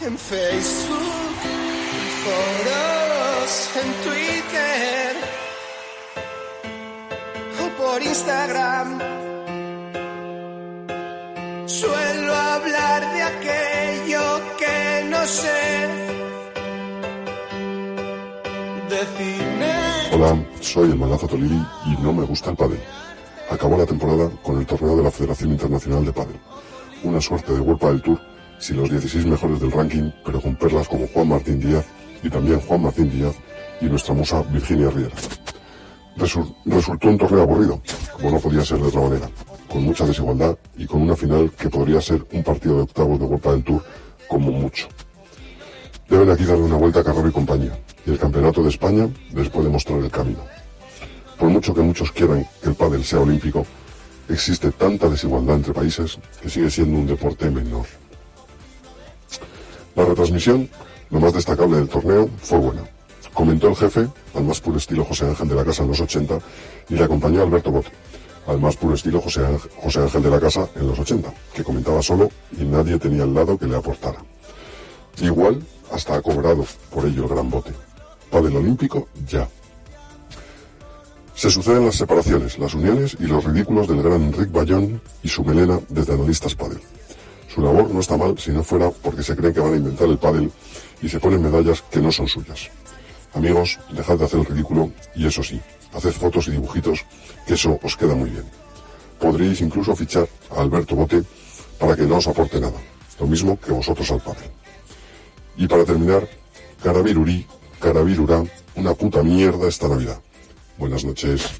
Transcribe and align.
en 0.00 0.16
Facebook, 0.16 1.36
en 1.42 2.08
foros, 2.24 3.70
en 3.82 3.92
Twitter 4.04 5.16
o 7.60 7.82
por 7.82 8.02
Instagram. 8.02 8.98
Suelo 11.66 12.34
hablar 12.34 13.12
de 13.12 13.22
aquello 13.22 14.40
que 14.58 15.08
no 15.10 15.26
sé. 15.26 15.88
De 18.88 19.04
cine. 19.16 19.74
Hola, 20.12 20.44
soy 20.60 20.90
el 20.90 20.96
Manazo 20.96 21.26
Tolili 21.26 21.60
y 21.86 22.02
no 22.02 22.12
me 22.12 22.24
gusta 22.24 22.50
el 22.50 22.56
pádel. 22.56 22.80
Acabó 23.50 23.76
la 23.76 23.86
temporada 23.86 24.30
con 24.42 24.58
el 24.58 24.66
torneo 24.66 24.96
de 24.96 25.02
la 25.02 25.10
Federación 25.10 25.50
Internacional 25.50 26.04
de 26.04 26.12
Pádel. 26.12 26.40
Una 27.02 27.20
suerte 27.20 27.52
de 27.52 27.60
World 27.60 27.82
del 27.82 28.02
Tour 28.02 28.37
si 28.58 28.74
los 28.74 28.90
16 28.90 29.26
mejores 29.26 29.60
del 29.60 29.70
ranking, 29.72 30.10
pero 30.24 30.40
con 30.40 30.56
perlas 30.56 30.88
como 30.88 31.06
Juan 31.08 31.28
Martín 31.28 31.60
Díaz 31.60 31.84
y 32.22 32.28
también 32.30 32.60
Juan 32.60 32.82
Martín 32.82 33.10
Díaz 33.10 33.34
y 33.80 33.86
nuestra 33.86 34.14
musa 34.14 34.42
Virginia 34.42 34.90
Riera. 34.90 35.14
Resu- 36.16 36.54
resultó 36.66 37.08
un 37.08 37.18
torneo 37.18 37.42
aburrido, 37.42 37.80
como 38.12 38.30
no 38.32 38.40
podía 38.40 38.64
ser 38.64 38.78
de 38.78 38.88
otra 38.88 39.00
manera, 39.02 39.30
con 39.68 39.84
mucha 39.84 40.04
desigualdad 40.04 40.58
y 40.76 40.86
con 40.86 41.02
una 41.02 41.14
final 41.14 41.52
que 41.52 41.68
podría 41.70 42.00
ser 42.00 42.26
un 42.32 42.42
partido 42.42 42.76
de 42.76 42.82
octavos 42.82 43.18
de 43.20 43.24
World 43.24 43.44
del 43.46 43.64
Tour 43.64 43.84
como 44.28 44.50
mucho. 44.50 44.88
Deben 46.08 46.30
aquí 46.30 46.44
darle 46.44 46.64
una 46.64 46.76
vuelta 46.76 47.00
a 47.00 47.04
Carrero 47.04 47.28
y 47.28 47.32
compañía, 47.32 47.78
y 48.04 48.10
el 48.10 48.18
Campeonato 48.18 48.62
de 48.62 48.70
España 48.70 49.08
les 49.34 49.48
puede 49.50 49.68
mostrar 49.68 50.00
el 50.00 50.10
camino. 50.10 50.40
Por 51.38 51.50
mucho 51.50 51.72
que 51.72 51.82
muchos 51.82 52.10
quieran 52.10 52.44
que 52.62 52.70
el 52.70 52.74
pádel 52.74 53.04
sea 53.04 53.20
olímpico, 53.20 53.64
existe 54.28 54.72
tanta 54.72 55.08
desigualdad 55.08 55.56
entre 55.56 55.72
países 55.72 56.18
que 56.42 56.50
sigue 56.50 56.68
siendo 56.70 56.98
un 56.98 57.06
deporte 57.06 57.48
menor. 57.50 57.86
La 59.98 60.04
retransmisión, 60.04 60.70
lo 61.10 61.18
más 61.18 61.32
destacable 61.32 61.78
del 61.78 61.88
torneo, 61.88 62.30
fue 62.40 62.56
buena. 62.58 62.82
Comentó 63.34 63.66
el 63.66 63.74
jefe, 63.74 64.06
al 64.32 64.44
más 64.44 64.60
puro 64.60 64.78
estilo 64.78 65.04
José 65.04 65.26
Ángel 65.26 65.48
de 65.48 65.56
la 65.56 65.64
Casa 65.64 65.82
en 65.82 65.88
los 65.88 66.00
80, 66.00 66.38
y 66.88 66.94
le 66.94 67.02
acompañó 67.02 67.42
Alberto 67.42 67.72
Bote, 67.72 67.90
al 68.46 68.60
más 68.60 68.76
puro 68.76 68.94
estilo 68.94 69.20
José 69.20 69.44
Ángel, 69.44 70.22
de 70.22 70.30
la 70.30 70.38
Casa 70.38 70.68
en 70.76 70.86
los 70.86 71.00
80, 71.00 71.34
que 71.52 71.64
comentaba 71.64 72.00
solo 72.00 72.30
y 72.56 72.64
nadie 72.64 72.96
tenía 73.00 73.24
al 73.24 73.34
lado 73.34 73.58
que 73.58 73.66
le 73.66 73.74
aportara. 73.74 74.18
Igual 75.20 75.60
hasta 75.90 76.14
ha 76.14 76.22
cobrado 76.22 76.64
por 76.94 77.04
ello 77.04 77.24
el 77.24 77.30
gran 77.30 77.50
bote. 77.50 77.72
Pádel 78.30 78.54
olímpico, 78.54 79.08
ya. 79.26 79.48
Se 81.34 81.50
suceden 81.50 81.86
las 81.86 81.96
separaciones, 81.96 82.56
las 82.56 82.72
uniones 82.72 83.16
y 83.18 83.26
los 83.26 83.42
ridículos 83.42 83.88
del 83.88 84.04
gran 84.04 84.22
Enric 84.22 84.52
Bayón 84.52 85.02
y 85.24 85.28
su 85.28 85.42
melena 85.42 85.80
desde 85.88 86.12
analistas 86.12 86.54
pádel. 86.54 86.78
Su 87.48 87.62
labor 87.62 87.90
no 87.90 88.00
está 88.00 88.16
mal 88.16 88.38
si 88.38 88.50
no 88.50 88.62
fuera 88.62 88.90
porque 88.90 89.22
se 89.22 89.34
creen 89.34 89.54
que 89.54 89.60
van 89.60 89.72
a 89.72 89.76
inventar 89.76 90.08
el 90.08 90.18
pádel 90.18 90.52
y 91.00 91.08
se 91.08 91.18
ponen 91.18 91.42
medallas 91.42 91.82
que 91.90 92.00
no 92.00 92.12
son 92.12 92.28
suyas. 92.28 92.70
Amigos, 93.34 93.78
dejad 93.90 94.18
de 94.18 94.24
hacer 94.24 94.40
el 94.40 94.46
ridículo 94.46 94.90
y 95.14 95.26
eso 95.26 95.42
sí, 95.42 95.60
haced 95.92 96.12
fotos 96.12 96.48
y 96.48 96.52
dibujitos, 96.52 97.04
que 97.46 97.54
eso 97.54 97.78
os 97.82 97.96
queda 97.96 98.14
muy 98.14 98.30
bien. 98.30 98.44
Podríais 99.18 99.60
incluso 99.60 99.96
fichar 99.96 100.28
a 100.50 100.60
Alberto 100.60 100.94
Bote 100.94 101.22
para 101.78 101.96
que 101.96 102.02
no 102.02 102.16
os 102.16 102.28
aporte 102.28 102.60
nada, 102.60 102.78
lo 103.18 103.26
mismo 103.26 103.58
que 103.58 103.72
vosotros 103.72 104.10
al 104.10 104.20
pádel. 104.20 104.50
Y 105.56 105.66
para 105.66 105.84
terminar, 105.84 106.28
Carabirurí, 106.82 107.46
Carabirurá, 107.80 108.44
una 108.76 108.94
puta 108.94 109.22
mierda 109.22 109.68
esta 109.68 109.88
Navidad. 109.88 110.20
Buenas 110.76 111.04
noches. 111.04 111.50